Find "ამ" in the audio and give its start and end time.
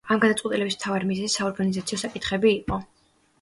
0.13-0.19